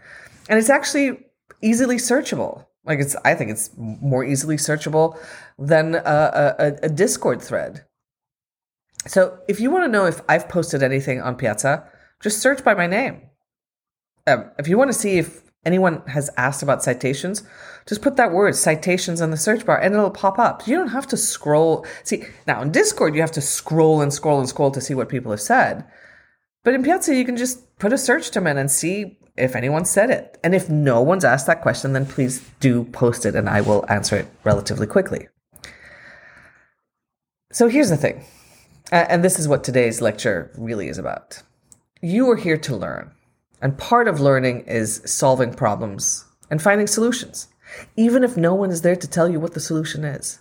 And 0.49 0.57
it's 0.59 0.69
actually 0.69 1.25
easily 1.61 1.97
searchable. 1.97 2.65
Like 2.85 2.99
it's, 2.99 3.15
I 3.25 3.35
think 3.35 3.51
it's 3.51 3.69
more 3.77 4.23
easily 4.23 4.55
searchable 4.55 5.19
than 5.59 5.95
a, 5.95 6.55
a, 6.57 6.75
a 6.83 6.89
Discord 6.89 7.41
thread. 7.41 7.83
So 9.07 9.39
if 9.47 9.59
you 9.59 9.71
want 9.71 9.83
to 9.85 9.91
know 9.91 10.05
if 10.05 10.21
I've 10.29 10.47
posted 10.47 10.83
anything 10.83 11.21
on 11.21 11.35
Piazza, 11.35 11.85
just 12.21 12.39
search 12.39 12.63
by 12.63 12.73
my 12.73 12.87
name. 12.87 13.21
Um, 14.25 14.51
if 14.57 14.67
you 14.67 14.77
want 14.77 14.89
to 14.91 14.97
see 14.97 15.17
if 15.17 15.46
anyone 15.67 16.01
has 16.07 16.31
asked 16.37 16.63
about 16.63 16.81
citations, 16.81 17.43
just 17.85 18.01
put 18.01 18.15
that 18.15 18.31
word 18.31 18.55
citations 18.55 19.21
in 19.21 19.29
the 19.29 19.37
search 19.37 19.65
bar 19.65 19.79
and 19.79 19.93
it'll 19.93 20.09
pop 20.09 20.39
up. 20.39 20.67
You 20.67 20.77
don't 20.77 20.87
have 20.87 21.05
to 21.07 21.17
scroll. 21.17 21.85
See, 22.03 22.23
now 22.47 22.61
in 22.61 22.71
Discord, 22.71 23.13
you 23.13 23.21
have 23.21 23.31
to 23.33 23.41
scroll 23.41 24.01
and 24.01 24.11
scroll 24.11 24.39
and 24.39 24.49
scroll 24.49 24.71
to 24.71 24.81
see 24.81 24.95
what 24.95 25.09
people 25.09 25.31
have 25.31 25.41
said. 25.41 25.85
But 26.63 26.73
in 26.73 26.83
Piazza, 26.83 27.13
you 27.13 27.25
can 27.25 27.37
just 27.37 27.77
put 27.77 27.93
a 27.93 27.97
search 27.97 28.31
term 28.31 28.47
in 28.47 28.57
and 28.57 28.71
see 28.71 29.19
if 29.37 29.55
anyone 29.55 29.85
said 29.85 30.09
it. 30.09 30.39
And 30.43 30.55
if 30.55 30.69
no 30.69 31.01
one's 31.01 31.23
asked 31.23 31.45
that 31.45 31.61
question, 31.61 31.93
then 31.93 32.05
please 32.07 32.41
do 32.59 32.85
post 32.85 33.25
it 33.25 33.35
and 33.35 33.47
I 33.47 33.61
will 33.61 33.85
answer 33.87 34.15
it 34.15 34.27
relatively 34.43 34.87
quickly. 34.87 35.27
So 37.53 37.69
here's 37.69 37.89
the 37.89 37.97
thing, 37.97 38.25
and 38.91 39.23
this 39.23 39.39
is 39.39 39.47
what 39.47 39.63
today's 39.63 40.01
lecture 40.01 40.51
really 40.57 40.89
is 40.89 40.97
about. 40.97 41.41
You 42.01 42.29
are 42.29 42.35
here 42.35 42.57
to 42.57 42.75
learn, 42.75 43.11
and 43.61 43.77
part 43.77 44.07
of 44.07 44.19
learning 44.19 44.61
is 44.61 45.01
solving 45.05 45.53
problems 45.53 46.25
and 46.49 46.61
finding 46.61 46.87
solutions, 46.87 47.47
even 47.95 48.23
if 48.23 48.37
no 48.37 48.53
one 48.53 48.71
is 48.71 48.81
there 48.81 48.95
to 48.95 49.07
tell 49.07 49.29
you 49.29 49.39
what 49.39 49.53
the 49.53 49.59
solution 49.59 50.03
is. 50.03 50.39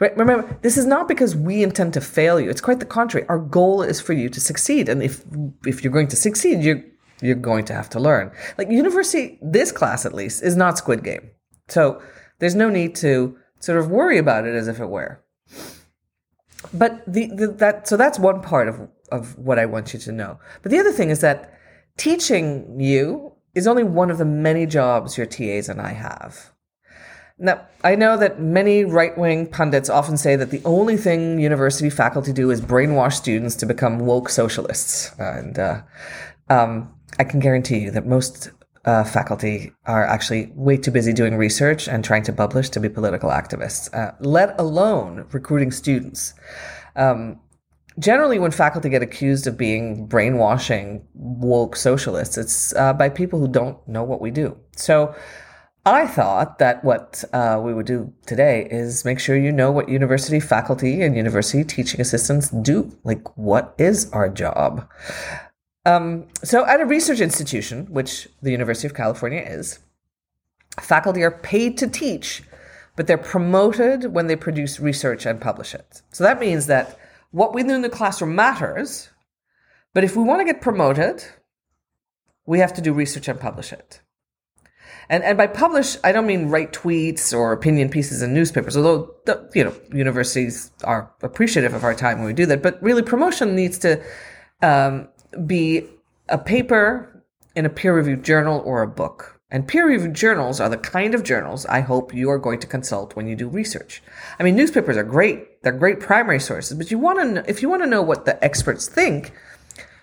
Right? 0.00 0.16
Remember, 0.16 0.58
this 0.62 0.76
is 0.76 0.86
not 0.86 1.06
because 1.06 1.36
we 1.36 1.62
intend 1.62 1.92
to 1.94 2.00
fail 2.00 2.40
you. 2.40 2.50
It's 2.50 2.60
quite 2.60 2.80
the 2.80 2.86
contrary. 2.86 3.26
Our 3.28 3.38
goal 3.38 3.82
is 3.82 4.00
for 4.00 4.14
you 4.14 4.28
to 4.30 4.40
succeed, 4.40 4.88
and 4.88 5.02
if 5.02 5.24
if 5.66 5.84
you're 5.84 5.92
going 5.92 6.08
to 6.08 6.16
succeed, 6.16 6.62
you're 6.62 6.82
you're 7.20 7.36
going 7.36 7.64
to 7.66 7.74
have 7.74 7.90
to 7.90 8.00
learn. 8.00 8.32
Like 8.58 8.68
university, 8.68 9.38
this 9.40 9.70
class 9.70 10.04
at 10.04 10.14
least 10.14 10.42
is 10.42 10.56
not 10.56 10.78
Squid 10.78 11.04
Game, 11.04 11.30
so 11.68 12.02
there's 12.40 12.56
no 12.56 12.68
need 12.68 12.96
to 12.96 13.38
sort 13.60 13.78
of 13.78 13.90
worry 13.90 14.18
about 14.18 14.44
it 14.44 14.54
as 14.56 14.66
if 14.66 14.80
it 14.80 14.88
were 14.88 15.22
but 16.72 17.02
the, 17.06 17.26
the, 17.34 17.48
that 17.48 17.88
so 17.88 17.96
that's 17.96 18.18
one 18.18 18.40
part 18.40 18.68
of 18.68 18.88
of 19.10 19.36
what 19.38 19.58
I 19.58 19.66
want 19.66 19.92
you 19.92 20.00
to 20.00 20.12
know. 20.12 20.38
But 20.62 20.72
the 20.72 20.78
other 20.78 20.92
thing 20.92 21.10
is 21.10 21.20
that 21.20 21.52
teaching 21.96 22.80
you 22.80 23.32
is 23.54 23.66
only 23.66 23.84
one 23.84 24.10
of 24.10 24.18
the 24.18 24.24
many 24.24 24.66
jobs 24.66 25.16
your 25.16 25.26
TAs 25.26 25.68
and 25.68 25.80
I 25.80 25.92
have. 25.92 26.52
Now, 27.38 27.66
I 27.82 27.96
know 27.96 28.16
that 28.18 28.40
many 28.40 28.84
right 28.84 29.16
wing 29.18 29.46
pundits 29.46 29.90
often 29.90 30.16
say 30.16 30.36
that 30.36 30.50
the 30.50 30.62
only 30.64 30.96
thing 30.96 31.40
university 31.40 31.90
faculty 31.90 32.32
do 32.32 32.50
is 32.50 32.60
brainwash 32.60 33.14
students 33.14 33.56
to 33.56 33.66
become 33.66 33.98
woke 33.98 34.28
socialists. 34.28 35.12
And 35.18 35.58
uh, 35.58 35.82
um, 36.48 36.94
I 37.18 37.24
can 37.24 37.40
guarantee 37.40 37.78
you 37.78 37.90
that 37.90 38.06
most 38.06 38.50
uh, 38.84 39.04
faculty 39.04 39.72
are 39.86 40.04
actually 40.04 40.52
way 40.54 40.76
too 40.76 40.90
busy 40.90 41.12
doing 41.12 41.36
research 41.36 41.88
and 41.88 42.04
trying 42.04 42.22
to 42.24 42.32
publish 42.32 42.68
to 42.70 42.80
be 42.80 42.88
political 42.88 43.30
activists, 43.30 43.92
uh, 43.94 44.12
let 44.20 44.58
alone 44.60 45.26
recruiting 45.32 45.70
students. 45.70 46.34
Um, 46.96 47.40
generally, 47.98 48.38
when 48.38 48.50
faculty 48.50 48.88
get 48.88 49.02
accused 49.02 49.46
of 49.46 49.56
being 49.56 50.06
brainwashing 50.06 51.06
woke 51.14 51.76
socialists, 51.76 52.38
it's 52.38 52.74
uh, 52.74 52.92
by 52.92 53.08
people 53.08 53.38
who 53.38 53.48
don't 53.48 53.76
know 53.88 54.04
what 54.04 54.20
we 54.20 54.30
do. 54.30 54.56
So 54.76 55.14
I 55.84 56.06
thought 56.06 56.58
that 56.58 56.84
what 56.84 57.24
uh, 57.32 57.60
we 57.62 57.74
would 57.74 57.86
do 57.86 58.12
today 58.26 58.68
is 58.70 59.04
make 59.04 59.18
sure 59.18 59.36
you 59.36 59.50
know 59.50 59.72
what 59.72 59.88
university 59.88 60.38
faculty 60.38 61.02
and 61.02 61.16
university 61.16 61.64
teaching 61.64 62.00
assistants 62.00 62.50
do. 62.50 62.96
Like, 63.02 63.36
what 63.36 63.74
is 63.78 64.10
our 64.12 64.28
job? 64.28 64.88
Um, 65.84 66.28
so, 66.44 66.64
at 66.66 66.80
a 66.80 66.86
research 66.86 67.20
institution, 67.20 67.86
which 67.86 68.28
the 68.40 68.52
University 68.52 68.86
of 68.86 68.94
California 68.94 69.40
is, 69.40 69.80
faculty 70.80 71.24
are 71.24 71.32
paid 71.32 71.76
to 71.78 71.88
teach, 71.88 72.44
but 72.94 73.08
they're 73.08 73.18
promoted 73.18 74.12
when 74.12 74.28
they 74.28 74.36
produce 74.36 74.78
research 74.78 75.26
and 75.26 75.40
publish 75.40 75.74
it. 75.74 76.02
So 76.12 76.22
that 76.22 76.38
means 76.38 76.66
that 76.66 76.98
what 77.32 77.54
we 77.54 77.62
do 77.62 77.70
in 77.70 77.82
the 77.82 77.88
classroom 77.88 78.34
matters, 78.34 79.10
but 79.92 80.04
if 80.04 80.16
we 80.16 80.22
want 80.22 80.40
to 80.40 80.44
get 80.44 80.62
promoted, 80.62 81.24
we 82.46 82.60
have 82.60 82.72
to 82.74 82.80
do 82.80 82.92
research 82.92 83.28
and 83.28 83.40
publish 83.40 83.72
it. 83.72 84.00
And, 85.08 85.24
and 85.24 85.36
by 85.36 85.46
publish, 85.46 85.96
I 86.04 86.12
don't 86.12 86.26
mean 86.26 86.48
write 86.48 86.72
tweets 86.72 87.36
or 87.36 87.52
opinion 87.52 87.88
pieces 87.88 88.22
in 88.22 88.32
newspapers, 88.32 88.76
although, 88.76 89.14
the, 89.26 89.50
you 89.54 89.64
know, 89.64 89.74
universities 89.92 90.70
are 90.84 91.12
appreciative 91.22 91.74
of 91.74 91.84
our 91.84 91.94
time 91.94 92.18
when 92.18 92.26
we 92.26 92.32
do 92.32 92.46
that. 92.46 92.62
But 92.62 92.82
really, 92.82 93.02
promotion 93.02 93.54
needs 93.54 93.78
to 93.80 94.02
um, 94.62 95.08
be 95.46 95.86
a 96.28 96.38
paper 96.38 97.24
in 97.54 97.66
a 97.66 97.70
peer 97.70 97.94
reviewed 97.94 98.24
journal 98.24 98.62
or 98.64 98.82
a 98.82 98.86
book. 98.86 99.40
And 99.50 99.68
peer 99.68 99.86
reviewed 99.86 100.14
journals 100.14 100.60
are 100.60 100.70
the 100.70 100.78
kind 100.78 101.14
of 101.14 101.24
journals 101.24 101.66
I 101.66 101.80
hope 101.80 102.14
you 102.14 102.30
are 102.30 102.38
going 102.38 102.60
to 102.60 102.66
consult 102.66 103.16
when 103.16 103.26
you 103.26 103.36
do 103.36 103.48
research. 103.48 104.02
I 104.38 104.44
mean, 104.44 104.56
newspapers 104.56 104.96
are 104.96 105.04
great. 105.04 105.46
They're 105.62 105.72
great 105.72 106.00
primary 106.00 106.40
sources, 106.40 106.76
but 106.76 106.90
you 106.90 106.98
want 106.98 107.20
to, 107.20 107.24
know, 107.24 107.44
if 107.46 107.62
you 107.62 107.68
want 107.68 107.82
to 107.82 107.88
know 107.88 108.02
what 108.02 108.24
the 108.24 108.42
experts 108.44 108.88
think, 108.88 109.32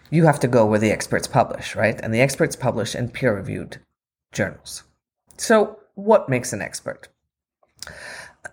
you 0.09 0.25
have 0.25 0.39
to 0.39 0.47
go 0.47 0.65
where 0.65 0.79
the 0.79 0.91
experts 0.91 1.27
publish, 1.27 1.75
right? 1.75 1.99
And 2.01 2.13
the 2.13 2.21
experts 2.21 2.55
publish 2.55 2.95
in 2.95 3.09
peer 3.09 3.35
reviewed 3.35 3.77
journals. 4.31 4.83
So, 5.37 5.79
what 5.95 6.29
makes 6.29 6.53
an 6.53 6.61
expert? 6.61 7.09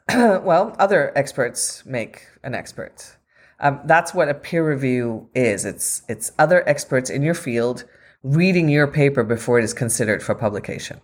well, 0.14 0.74
other 0.78 1.12
experts 1.16 1.84
make 1.86 2.26
an 2.42 2.54
expert. 2.54 3.16
Um, 3.60 3.80
that's 3.84 4.12
what 4.12 4.28
a 4.28 4.34
peer 4.34 4.68
review 4.68 5.30
is. 5.34 5.64
It's 5.64 6.02
it's 6.08 6.32
other 6.38 6.68
experts 6.68 7.08
in 7.08 7.22
your 7.22 7.34
field 7.34 7.84
reading 8.22 8.68
your 8.68 8.86
paper 8.86 9.22
before 9.22 9.58
it 9.58 9.64
is 9.64 9.72
considered 9.72 10.22
for 10.22 10.34
publication. 10.34 11.00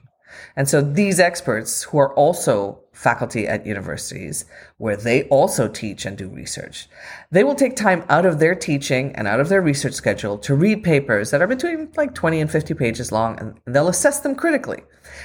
And 0.57 0.69
so 0.69 0.81
these 0.81 1.21
experts 1.21 1.85
who 1.85 1.99
are 1.99 2.15
also 2.15 2.81
faculty 3.03 3.49
at 3.49 3.67
universities 3.67 4.45
where 4.79 4.97
they 4.97 5.25
also 5.25 5.67
teach 5.67 6.07
and 6.07 6.17
do 6.17 6.29
research, 6.29 6.89
they 7.33 7.43
will 7.43 7.57
take 7.57 7.75
time 7.75 8.05
out 8.09 8.25
of 8.25 8.39
their 8.39 8.55
teaching 8.55 9.13
and 9.17 9.27
out 9.27 9.41
of 9.41 9.49
their 9.49 9.61
research 9.61 9.95
schedule 9.95 10.39
to 10.39 10.55
read 10.55 10.85
papers 10.85 11.31
that 11.31 11.43
are 11.43 11.49
between 11.49 11.91
like 11.97 12.15
20 12.15 12.41
and 12.41 12.51
50 12.51 12.75
pages 12.75 13.11
long 13.11 13.39
and 13.41 13.61
they'll 13.67 13.89
assess 13.89 14.21
them 14.21 14.37
critically. 14.37 14.83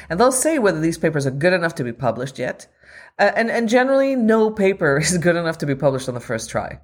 And 0.10 0.20
they'll 0.20 0.32
say 0.32 0.58
whether 0.58 0.80
these 0.80 0.98
papers 0.98 1.28
are 1.28 1.32
good 1.32 1.54
enough 1.54 1.76
to 1.76 1.84
be 1.84 1.94
published 1.94 2.40
yet. 2.40 2.68
Uh, 3.20 3.32
and, 3.36 3.52
and 3.52 3.70
generally 3.70 4.16
no 4.16 4.50
paper 4.50 4.98
is 5.02 5.18
good 5.20 5.36
enough 5.36 5.60
to 5.60 5.68
be 5.68 5.76
published 5.76 6.10
on 6.10 6.16
the 6.16 6.20
first 6.20 6.50
try. 6.50 6.80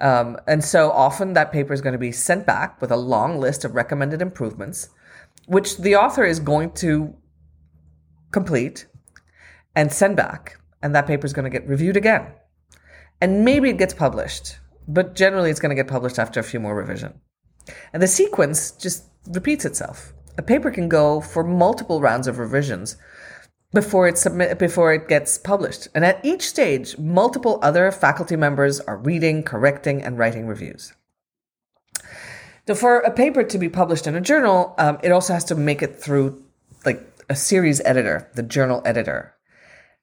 Um, 0.00 0.36
and 0.48 0.64
so 0.64 0.90
often 0.90 1.34
that 1.34 1.52
paper 1.52 1.72
is 1.72 1.80
going 1.80 1.92
to 1.92 1.98
be 1.98 2.10
sent 2.10 2.44
back 2.44 2.80
with 2.80 2.90
a 2.90 2.96
long 2.96 3.38
list 3.38 3.64
of 3.64 3.76
recommended 3.76 4.20
improvements, 4.20 4.88
which 5.46 5.78
the 5.78 5.94
author 5.94 6.24
is 6.24 6.40
going 6.40 6.72
to 6.72 7.14
complete 8.32 8.86
and 9.74 9.92
send 9.92 10.16
back. 10.16 10.60
And 10.82 10.94
that 10.94 11.06
paper 11.06 11.26
is 11.26 11.32
going 11.32 11.50
to 11.50 11.58
get 11.58 11.68
reviewed 11.68 11.96
again. 11.96 12.26
And 13.20 13.44
maybe 13.44 13.70
it 13.70 13.78
gets 13.78 13.94
published, 13.94 14.58
but 14.86 15.14
generally 15.14 15.50
it's 15.50 15.60
going 15.60 15.74
to 15.74 15.82
get 15.82 15.90
published 15.90 16.18
after 16.18 16.40
a 16.40 16.44
few 16.44 16.60
more 16.60 16.74
revision. 16.74 17.20
And 17.92 18.02
the 18.02 18.08
sequence 18.08 18.72
just 18.72 19.04
repeats 19.28 19.64
itself. 19.64 20.12
A 20.36 20.42
paper 20.42 20.70
can 20.70 20.88
go 20.88 21.20
for 21.20 21.42
multiple 21.44 22.00
rounds 22.00 22.26
of 22.26 22.38
revisions 22.38 22.96
before 23.72 24.06
it 24.06 24.16
submit 24.16 24.58
before 24.58 24.92
it 24.94 25.08
gets 25.08 25.38
published. 25.38 25.88
And 25.94 26.04
at 26.04 26.24
each 26.24 26.42
stage, 26.42 26.96
multiple 26.98 27.58
other 27.62 27.90
faculty 27.90 28.36
members 28.36 28.80
are 28.80 28.96
reading, 28.96 29.42
correcting, 29.42 30.02
and 30.02 30.18
writing 30.18 30.46
reviews. 30.46 30.92
So 32.66 32.74
for 32.74 33.00
a 33.00 33.10
paper 33.10 33.42
to 33.42 33.58
be 33.58 33.68
published 33.68 34.06
in 34.06 34.14
a 34.14 34.20
journal, 34.20 34.74
um, 34.78 34.98
it 35.02 35.12
also 35.12 35.34
has 35.34 35.44
to 35.44 35.54
make 35.54 35.82
it 35.82 36.00
through 36.00 36.42
like 36.86 37.02
a 37.28 37.36
series 37.36 37.80
editor, 37.84 38.30
the 38.34 38.42
journal 38.42 38.80
editor. 38.84 39.34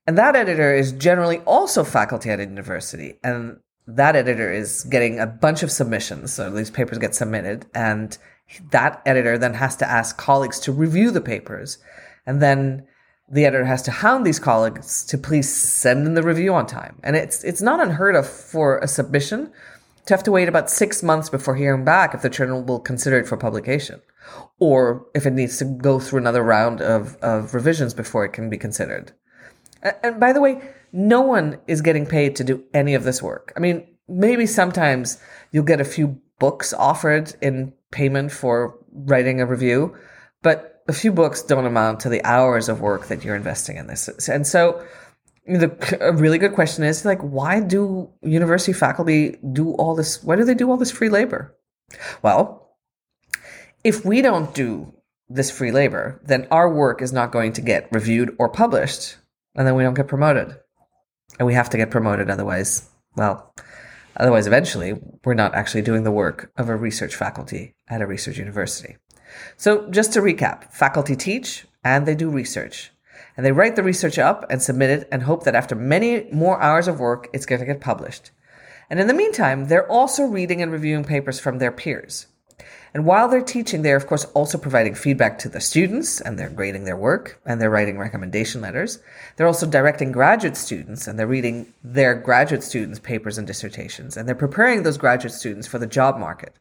And 0.08 0.18
that 0.18 0.36
editor 0.36 0.74
is 0.74 0.92
generally 0.94 1.40
also 1.40 1.84
faculty 1.84 2.30
at 2.30 2.40
a 2.40 2.44
university. 2.44 3.20
And 3.24 3.60
that 3.88 4.16
editor 4.16 4.52
is 4.52 4.84
getting 4.84 5.20
a 5.20 5.28
bunch 5.28 5.64
of 5.64 5.72
submissions. 5.72 6.34
So 6.34 6.50
these 6.50 6.72
papers 6.72 6.98
get 6.98 7.16
submitted 7.16 7.66
and 7.74 8.18
that 8.72 9.02
editor 9.06 9.38
then 9.38 9.54
has 9.54 9.76
to 9.78 9.90
ask 9.90 10.18
colleagues 10.18 10.60
to 10.62 10.72
review 10.72 11.12
the 11.12 11.22
papers. 11.22 11.78
And 12.26 12.42
then 12.42 12.88
the 13.30 13.46
editor 13.46 13.66
has 13.66 13.82
to 13.84 13.92
hound 13.92 14.26
these 14.26 14.40
colleagues 14.40 15.06
to 15.06 15.18
please 15.18 15.54
send 15.54 16.06
in 16.06 16.16
the 16.16 16.24
review 16.24 16.54
on 16.54 16.68
time. 16.68 17.00
And 17.04 17.16
it's 17.16 17.44
it's 17.44 17.62
not 17.62 17.80
unheard 17.80 18.16
of 18.16 18.28
for 18.28 18.80
a 18.80 18.88
submission 18.88 19.52
to 20.06 20.14
have 20.14 20.24
to 20.24 20.32
wait 20.32 20.50
about 20.50 20.70
six 20.70 21.02
months 21.02 21.30
before 21.30 21.56
hearing 21.56 21.86
back 21.86 22.14
if 22.14 22.22
the 22.22 22.30
journal 22.30 22.62
will 22.62 22.80
consider 22.80 23.20
it 23.20 23.28
for 23.28 23.38
publication, 23.38 24.02
or 24.60 25.06
if 25.14 25.26
it 25.26 25.32
needs 25.32 25.58
to 25.60 25.66
go 25.66 26.00
through 26.00 26.20
another 26.20 26.44
round 26.44 26.82
of, 26.82 27.16
of 27.18 27.54
revisions 27.54 27.94
before 27.94 28.26
it 28.26 28.34
can 28.34 28.50
be 28.50 28.58
considered. 28.58 29.14
And, 29.82 30.20
by 30.20 30.34
the 30.34 30.42
way, 30.42 30.62
no 30.92 31.22
one 31.22 31.60
is 31.68 31.82
getting 31.82 32.06
paid 32.06 32.36
to 32.38 32.44
do 32.44 32.64
any 32.74 32.94
of 32.94 33.04
this 33.04 33.22
work. 33.22 33.54
I 33.56 33.60
mean, 33.60 33.88
maybe 34.08 34.46
sometimes 34.46 35.18
you'll 35.52 35.64
get 35.64 35.82
a 35.82 35.86
few 35.86 36.20
books 36.40 36.74
offered 36.74 37.36
in 37.42 37.74
payment 37.92 38.32
for 38.32 38.78
writing 38.92 39.42
a 39.42 39.46
review, 39.46 39.96
but 40.42 40.84
a 40.88 40.94
few 40.94 41.12
books 41.12 41.42
don't 41.44 41.66
amount 41.66 42.00
to 42.02 42.10
the 42.10 42.24
hours 42.26 42.68
of 42.68 42.82
work 42.82 43.08
that 43.08 43.24
you're 43.24 43.36
investing 43.36 43.78
in 43.78 43.88
this. 43.88 44.28
And 44.28 44.46
so 44.46 44.84
the 45.46 45.98
a 46.02 46.14
really 46.14 46.38
good 46.38 46.54
question 46.54 46.84
is 46.84 47.04
like 47.04 47.20
why 47.22 47.60
do 47.60 48.10
university 48.22 48.74
faculty 48.74 49.38
do 49.52 49.72
all 49.74 49.96
this 49.96 50.24
why 50.24 50.36
do 50.36 50.44
they 50.44 50.54
do 50.54 50.70
all 50.70 50.78
this 50.78 50.92
free 50.92 51.10
labor? 51.10 51.56
Well, 52.22 52.70
if 53.84 54.06
we 54.06 54.22
don't 54.22 54.54
do 54.54 54.94
this 55.30 55.50
free 55.50 55.72
labor, 55.72 56.22
then 56.26 56.48
our 56.52 56.72
work 56.72 57.02
is 57.02 57.14
not 57.14 57.32
going 57.32 57.54
to 57.54 57.62
get 57.62 57.88
reviewed 57.92 58.36
or 58.38 58.50
published, 58.50 59.18
and 59.56 59.68
then 59.68 59.76
we 59.76 59.84
don't 59.84 59.94
get 59.94 60.08
promoted. 60.08 60.58
And 61.40 61.48
we 61.48 61.54
have 61.54 61.70
to 61.70 61.78
get 61.78 61.92
promoted 61.92 62.30
otherwise, 62.30 62.90
well, 63.16 63.54
otherwise 64.18 64.48
eventually 64.48 65.00
we're 65.24 65.34
not 65.34 65.56
actually 65.56 65.82
doing 65.82 66.04
the 66.04 66.12
work 66.12 66.52
of 66.58 66.70
a 66.70 66.76
research 66.76 67.16
faculty 67.16 67.76
at 67.90 68.02
a 68.02 68.08
research 68.08 68.38
university. 68.38 68.98
So, 69.56 69.90
just 69.90 70.12
to 70.14 70.20
recap 70.20 70.74
faculty 70.74 71.16
teach 71.16 71.66
and 71.84 72.06
they 72.06 72.16
do 72.16 72.30
research. 72.30 72.92
And 73.38 73.46
they 73.46 73.52
write 73.52 73.76
the 73.76 73.84
research 73.84 74.20
up 74.20 74.46
and 74.50 74.62
submit 74.62 74.90
it 74.90 75.08
and 75.12 75.24
hope 75.24 75.46
that 75.46 75.56
after 75.56 75.76
many 75.76 76.30
more 76.32 76.62
hours 76.62 76.88
of 76.88 77.00
work, 77.00 77.30
it's 77.34 77.46
going 77.46 77.60
to 77.60 77.66
get 77.66 77.80
published. 77.80 78.32
And 78.90 79.00
in 79.00 79.08
the 79.08 79.14
meantime, 79.14 79.66
they're 79.68 79.90
also 79.90 80.26
reading 80.26 80.62
and 80.62 80.72
reviewing 80.72 81.06
papers 81.06 81.40
from 81.40 81.60
their 81.60 81.72
peers. 81.72 82.28
And 82.94 83.06
while 83.06 83.30
they're 83.30 83.42
teaching, 83.42 83.82
they're 83.82 83.96
of 83.96 84.08
course 84.08 84.26
also 84.34 84.58
providing 84.58 84.96
feedback 84.96 85.40
to 85.40 85.50
the 85.50 85.62
students 85.62 86.20
and 86.20 86.38
they're 86.38 86.50
grading 86.50 86.84
their 86.84 86.98
work 86.98 87.40
and 87.46 87.62
they're 87.62 87.70
writing 87.70 87.98
recommendation 87.98 88.62
letters. 88.62 89.00
They're 89.36 89.48
also 89.48 89.66
directing 89.66 90.12
graduate 90.12 90.58
students 90.58 91.08
and 91.08 91.18
they're 91.18 91.28
reading 91.28 91.74
their 91.84 92.16
graduate 92.16 92.64
students' 92.64 93.00
papers 93.00 93.38
and 93.38 93.48
dissertations 93.48 94.18
and 94.18 94.28
they're 94.28 94.36
preparing 94.36 94.84
those 94.84 94.98
graduate 94.98 95.34
students 95.34 95.68
for 95.68 95.80
the 95.80 95.88
job 95.88 96.18
market. 96.18 96.58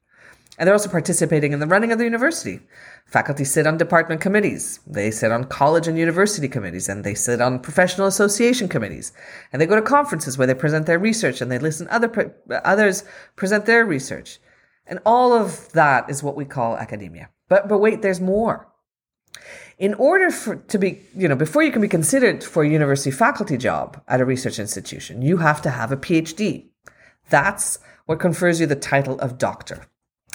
And 0.61 0.67
they're 0.67 0.75
also 0.75 0.91
participating 0.91 1.53
in 1.53 1.59
the 1.59 1.67
running 1.67 1.91
of 1.91 1.97
the 1.97 2.05
university. 2.05 2.61
Faculty 3.07 3.45
sit 3.45 3.67
on 3.67 3.79
department 3.79 4.21
committees. 4.21 4.79
They 4.87 5.11
sit 5.11 5.33
on 5.33 5.45
college 5.45 5.89
and 5.89 5.97
university 5.97 6.49
committees, 6.49 6.87
and 6.87 7.03
they 7.03 7.15
sit 7.15 7.41
on 7.41 7.61
professional 7.61 8.07
association 8.07 8.69
committees. 8.69 9.13
And 9.53 9.61
they 9.61 9.65
go 9.65 9.75
to 9.75 9.81
conferences 9.81 10.37
where 10.37 10.47
they 10.47 10.53
present 10.53 10.85
their 10.85 10.99
research 10.99 11.41
and 11.41 11.51
they 11.51 11.59
listen 11.59 11.89
other 11.91 12.09
pre- 12.09 12.27
others 12.63 13.05
present 13.37 13.65
their 13.65 13.87
research. 13.87 14.39
And 14.91 14.99
all 15.07 15.33
of 15.33 15.71
that 15.73 16.11
is 16.11 16.23
what 16.23 16.37
we 16.37 16.45
call 16.45 16.77
academia. 16.77 17.31
But 17.49 17.69
but 17.69 17.79
wait, 17.79 18.03
there's 18.03 18.21
more. 18.21 18.67
In 19.79 19.95
order 19.95 20.31
for 20.31 20.57
to 20.57 20.79
be, 20.79 21.01
you 21.17 21.29
know, 21.29 21.37
before 21.37 21.63
you 21.63 21.71
can 21.71 21.81
be 21.81 21.89
considered 21.89 22.43
for 22.45 22.65
a 22.65 22.69
university 22.69 23.13
faculty 23.13 23.57
job 23.57 24.03
at 24.09 24.21
a 24.21 24.25
research 24.25 24.59
institution, 24.59 25.23
you 25.23 25.39
have 25.39 25.63
to 25.63 25.71
have 25.71 25.93
a 25.93 25.97
PhD. 25.97 26.67
That's 27.31 27.79
what 28.07 28.19
confers 28.19 28.61
you 28.61 28.67
the 28.67 28.75
title 28.75 29.19
of 29.21 29.39
doctor. 29.39 29.87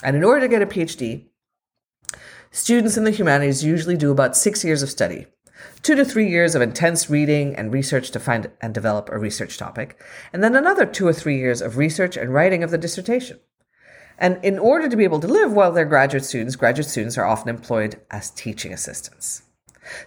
And 0.02 0.16
in 0.16 0.24
order 0.24 0.40
to 0.40 0.48
get 0.48 0.62
a 0.62 0.66
PhD, 0.66 1.26
students 2.50 2.96
in 2.96 3.04
the 3.04 3.10
humanities 3.10 3.62
usually 3.62 3.96
do 3.96 4.10
about 4.10 4.36
six 4.36 4.64
years 4.64 4.82
of 4.82 4.88
study, 4.90 5.26
two 5.82 5.94
to 5.94 6.04
three 6.04 6.30
years 6.30 6.54
of 6.54 6.62
intense 6.62 7.10
reading 7.10 7.54
and 7.54 7.72
research 7.72 8.10
to 8.12 8.20
find 8.20 8.50
and 8.62 8.72
develop 8.72 9.10
a 9.10 9.18
research 9.18 9.58
topic, 9.58 10.02
and 10.32 10.42
then 10.42 10.56
another 10.56 10.86
two 10.86 11.06
or 11.06 11.12
three 11.12 11.36
years 11.38 11.60
of 11.60 11.76
research 11.76 12.16
and 12.16 12.32
writing 12.32 12.62
of 12.62 12.70
the 12.70 12.78
dissertation. 12.78 13.38
And 14.18 14.42
in 14.44 14.58
order 14.58 14.88
to 14.88 14.96
be 14.96 15.04
able 15.04 15.20
to 15.20 15.26
live 15.26 15.52
while 15.52 15.72
they're 15.72 15.84
graduate 15.84 16.24
students, 16.24 16.56
graduate 16.56 16.88
students 16.88 17.18
are 17.18 17.26
often 17.26 17.48
employed 17.48 18.00
as 18.10 18.30
teaching 18.30 18.72
assistants. 18.72 19.42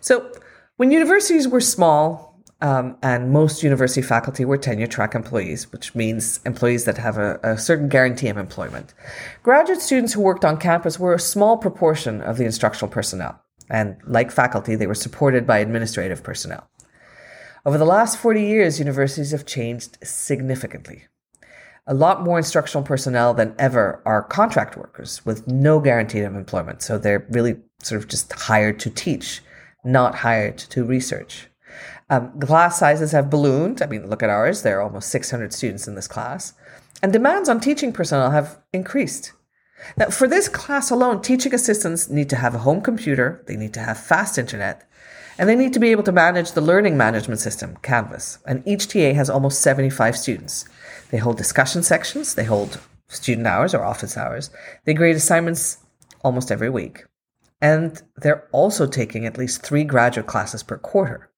So 0.01 0.31
when 0.77 0.91
universities 0.91 1.47
were 1.47 1.61
small, 1.61 2.29
um, 2.61 2.97
and 3.01 3.31
most 3.31 3.63
university 3.63 4.01
faculty 4.01 4.43
were 4.43 4.57
tenure 4.57 4.87
track 4.87 5.15
employees, 5.15 5.71
which 5.71 5.95
means 5.95 6.41
employees 6.45 6.85
that 6.85 6.97
have 6.97 7.17
a, 7.17 7.39
a, 7.41 7.57
certain 7.57 7.87
guarantee 7.87 8.27
of 8.27 8.37
employment. 8.37 8.93
Graduate 9.43 9.81
students 9.81 10.13
who 10.13 10.21
worked 10.21 10.43
on 10.43 10.57
campus 10.57 10.99
were 10.99 11.13
a 11.13 11.19
small 11.19 11.57
proportion 11.57 12.21
of 12.21 12.37
the 12.37 12.43
instructional 12.43 12.91
personnel, 12.91 13.41
and 13.69 13.95
like 14.05 14.29
faculty, 14.29 14.75
they 14.75 14.87
were 14.87 14.95
supported 14.95 15.47
by 15.47 15.59
administrative 15.59 16.21
personnel. 16.21 16.69
Over 17.65 17.77
the 17.77 17.85
last 17.85 18.17
40 18.17 18.43
years, 18.43 18.79
universities 18.79 19.31
have 19.31 19.45
changed 19.45 19.97
significantly. 20.03 21.05
A 21.89 21.93
lot 21.95 22.23
more 22.23 22.37
instructional 22.37 22.83
personnel 22.83 23.33
than 23.33 23.55
ever 23.57 24.01
are 24.05 24.21
contract 24.21 24.77
workers 24.77 25.25
with 25.25 25.47
no 25.47 25.79
guarantee 25.79 26.19
of 26.19 26.35
employment. 26.35 26.83
So 26.83 26.99
they're 26.99 27.25
really 27.31 27.57
sort 27.81 27.99
of 27.99 28.07
just 28.07 28.31
hired 28.31 28.79
to 28.81 28.91
teach, 28.91 29.41
not 29.83 30.13
hired 30.13 30.59
to 30.59 30.83
research. 30.83 31.47
Um, 32.11 32.39
class 32.39 32.77
sizes 32.77 33.11
have 33.11 33.31
ballooned. 33.31 33.81
I 33.81 33.87
mean, 33.87 34.07
look 34.07 34.21
at 34.21 34.29
ours. 34.29 34.61
There 34.61 34.77
are 34.77 34.83
almost 34.83 35.09
600 35.09 35.51
students 35.51 35.87
in 35.87 35.95
this 35.95 36.07
class. 36.07 36.53
And 37.01 37.11
demands 37.11 37.49
on 37.49 37.59
teaching 37.59 37.91
personnel 37.91 38.29
have 38.29 38.59
increased. 38.71 39.33
Now, 39.97 40.09
for 40.09 40.27
this 40.27 40.47
class 40.47 40.91
alone, 40.91 41.23
teaching 41.23 41.55
assistants 41.55 42.07
need 42.07 42.29
to 42.29 42.35
have 42.35 42.53
a 42.53 42.59
home 42.59 42.81
computer, 42.81 43.43
they 43.47 43.55
need 43.55 43.73
to 43.73 43.79
have 43.79 43.97
fast 43.97 44.37
internet, 44.37 44.87
and 45.39 45.47
they 45.47 45.55
need 45.55 45.73
to 45.73 45.79
be 45.79 45.89
able 45.89 46.03
to 46.03 46.11
manage 46.11 46.51
the 46.51 46.61
learning 46.61 46.97
management 46.97 47.39
system, 47.39 47.77
Canvas. 47.81 48.39
And 48.45 48.61
each 48.67 48.89
TA 48.89 49.13
has 49.13 49.29
almost 49.29 49.61
75 49.61 50.17
students. 50.17 50.65
They 51.09 51.17
hold 51.17 51.37
discussion 51.37 51.83
sections, 51.83 52.35
they 52.35 52.43
hold 52.43 52.79
student 53.07 53.47
hours 53.47 53.73
or 53.73 53.83
office 53.83 54.15
hours, 54.15 54.51
they 54.85 54.93
grade 54.93 55.15
assignments 55.15 55.79
almost 56.23 56.51
every 56.51 56.69
week. 56.69 57.05
And 57.61 58.01
they're 58.17 58.47
also 58.51 58.85
taking 58.85 59.25
at 59.25 59.37
least 59.37 59.63
three 59.63 59.83
graduate 59.83 60.27
classes 60.27 60.63
per 60.63 60.77
quarter. 60.77 61.29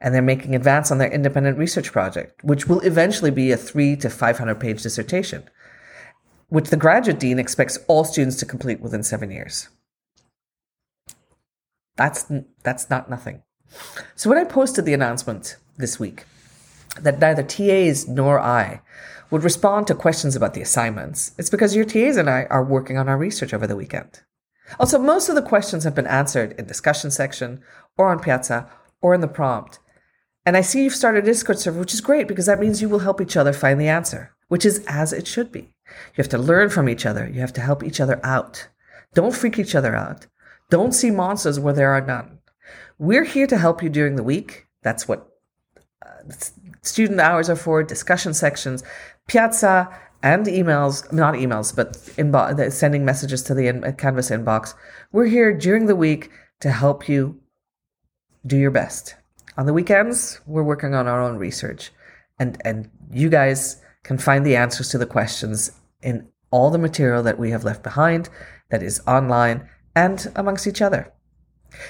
And 0.00 0.14
they're 0.14 0.22
making 0.22 0.54
advance 0.54 0.90
on 0.90 0.98
their 0.98 1.12
independent 1.12 1.58
research 1.58 1.92
project, 1.92 2.42
which 2.42 2.66
will 2.66 2.80
eventually 2.80 3.30
be 3.30 3.52
a 3.52 3.56
three 3.56 3.96
to 3.96 4.10
500 4.10 4.58
page 4.58 4.82
dissertation, 4.82 5.48
which 6.48 6.70
the 6.70 6.76
graduate 6.76 7.20
dean 7.20 7.38
expects 7.38 7.78
all 7.86 8.04
students 8.04 8.36
to 8.36 8.46
complete 8.46 8.80
within 8.80 9.02
seven 9.02 9.30
years. 9.30 9.68
That's, 11.96 12.30
that's 12.62 12.88
not 12.90 13.10
nothing. 13.10 13.42
So 14.16 14.30
when 14.30 14.38
I 14.38 14.44
posted 14.44 14.84
the 14.84 14.94
announcement 14.94 15.56
this 15.76 16.00
week 16.00 16.24
that 17.00 17.18
neither 17.18 17.42
TAs 17.42 18.08
nor 18.08 18.40
I 18.40 18.82
would 19.30 19.44
respond 19.44 19.86
to 19.86 19.94
questions 19.94 20.34
about 20.34 20.54
the 20.54 20.62
assignments, 20.62 21.32
it's 21.38 21.50
because 21.50 21.76
your 21.76 21.84
TAs 21.84 22.16
and 22.16 22.28
I 22.28 22.44
are 22.50 22.64
working 22.64 22.98
on 22.98 23.08
our 23.08 23.16
research 23.16 23.54
over 23.54 23.66
the 23.66 23.76
weekend. 23.76 24.22
Also, 24.78 24.98
most 24.98 25.28
of 25.28 25.34
the 25.34 25.42
questions 25.42 25.84
have 25.84 25.94
been 25.94 26.06
answered 26.06 26.54
in 26.58 26.66
discussion 26.66 27.10
section 27.10 27.60
or 27.96 28.08
on 28.08 28.20
Piazza 28.20 28.68
or 29.00 29.14
in 29.14 29.20
the 29.20 29.28
prompt. 29.28 29.78
And 30.46 30.56
I 30.56 30.62
see 30.62 30.84
you've 30.84 30.94
started 30.94 31.24
a 31.24 31.26
Discord 31.26 31.58
server, 31.58 31.78
which 31.78 31.94
is 31.94 32.00
great 32.00 32.28
because 32.28 32.46
that 32.46 32.60
means 32.60 32.80
you 32.80 32.88
will 32.88 33.00
help 33.00 33.20
each 33.20 33.36
other 33.36 33.52
find 33.52 33.80
the 33.80 33.88
answer, 33.88 34.34
which 34.48 34.64
is 34.64 34.84
as 34.86 35.12
it 35.12 35.26
should 35.26 35.52
be. 35.52 35.72
You 35.86 36.16
have 36.16 36.28
to 36.30 36.38
learn 36.38 36.70
from 36.70 36.88
each 36.88 37.04
other. 37.04 37.28
You 37.28 37.40
have 37.40 37.52
to 37.54 37.60
help 37.60 37.82
each 37.82 38.00
other 38.00 38.20
out. 38.24 38.68
Don't 39.14 39.34
freak 39.34 39.58
each 39.58 39.74
other 39.74 39.94
out. 39.94 40.26
Don't 40.70 40.92
see 40.92 41.10
monsters 41.10 41.58
where 41.58 41.74
there 41.74 41.90
are 41.90 42.00
none. 42.00 42.38
We're 42.98 43.24
here 43.24 43.46
to 43.48 43.58
help 43.58 43.82
you 43.82 43.88
during 43.88 44.16
the 44.16 44.22
week. 44.22 44.66
That's 44.82 45.08
what 45.08 45.28
uh, 46.04 46.32
student 46.82 47.20
hours 47.20 47.50
are 47.50 47.56
for, 47.56 47.82
discussion 47.82 48.34
sections, 48.34 48.82
Piazza, 49.26 49.88
and 50.22 50.46
emails, 50.46 51.10
not 51.12 51.34
emails, 51.34 51.74
but 51.74 51.94
inbo- 52.16 52.72
sending 52.72 53.04
messages 53.04 53.42
to 53.44 53.54
the 53.54 53.68
in- 53.68 53.92
Canvas 53.94 54.30
inbox. 54.30 54.74
We're 55.12 55.26
here 55.26 55.56
during 55.56 55.86
the 55.86 55.96
week 55.96 56.30
to 56.60 56.70
help 56.70 57.08
you 57.08 57.40
do 58.46 58.56
your 58.56 58.70
best. 58.70 59.14
On 59.56 59.66
the 59.66 59.72
weekends, 59.72 60.40
we're 60.46 60.62
working 60.62 60.94
on 60.94 61.06
our 61.06 61.20
own 61.20 61.36
research, 61.36 61.90
and 62.38 62.60
and 62.64 62.90
you 63.10 63.28
guys 63.28 63.82
can 64.02 64.18
find 64.18 64.46
the 64.46 64.56
answers 64.56 64.88
to 64.90 64.98
the 64.98 65.06
questions 65.06 65.72
in 66.02 66.26
all 66.50 66.70
the 66.70 66.78
material 66.78 67.22
that 67.22 67.38
we 67.38 67.50
have 67.50 67.64
left 67.64 67.82
behind 67.82 68.28
that 68.70 68.82
is 68.82 69.00
online 69.06 69.68
and 69.94 70.32
amongst 70.36 70.66
each 70.66 70.82
other. 70.82 71.12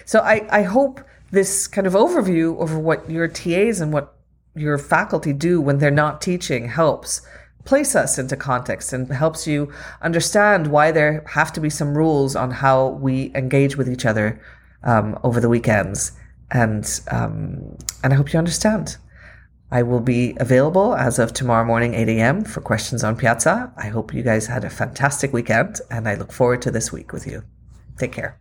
So 0.05 0.21
I, 0.21 0.47
I 0.51 0.63
hope 0.63 1.01
this 1.31 1.67
kind 1.67 1.87
of 1.87 1.93
overview 1.95 2.59
over 2.59 2.79
what 2.79 3.09
your 3.09 3.29
TAs 3.29 3.81
and 3.81 3.93
what 3.93 4.17
your 4.55 4.79
faculty 4.79 5.33
do 5.33 5.61
when 5.61 5.79
they're 5.79 5.91
not 5.91 6.21
teaching 6.21 6.69
helps 6.69 7.23
place 7.65 7.95
us 7.95 8.19
into 8.19 8.37
context 8.37 8.93
and 8.93 9.09
helps 9.13 9.47
you 9.47 9.73
understand 10.03 10.67
why 10.67 10.91
there 10.91 11.23
have 11.27 11.53
to 11.53 11.61
be 11.61 11.71
some 11.71 11.97
rules 11.97 12.35
on 12.35 12.51
how 12.51 12.89
we 12.89 13.31
engage 13.35 13.77
with 13.77 13.89
each 13.89 14.07
other 14.07 14.41
um, 14.83 15.19
over 15.23 15.41
the 15.41 15.49
weekends. 15.49 16.13
And 16.51 17.01
um, 17.11 17.77
and 18.03 18.13
I 18.13 18.17
hope 18.17 18.33
you 18.33 18.39
understand. 18.39 18.97
I 19.71 19.83
will 19.83 20.01
be 20.01 20.37
available 20.41 20.97
as 20.97 21.21
of 21.21 21.33
tomorrow 21.33 21.65
morning, 21.65 21.95
8 21.95 22.09
a.m. 22.09 22.45
for 22.45 22.61
questions 22.61 23.05
on 23.05 23.15
Piazza. 23.17 23.73
I 23.77 23.87
hope 23.87 24.13
you 24.13 24.25
guys 24.25 24.49
had 24.49 24.65
a 24.65 24.71
fantastic 24.71 25.33
weekend, 25.33 25.81
and 25.93 26.09
I 26.09 26.17
look 26.17 26.33
forward 26.33 26.61
to 26.63 26.73
this 26.73 26.91
week 26.91 27.13
with 27.13 27.25
you. 27.25 27.45
Take 27.97 28.11
care. 28.11 28.37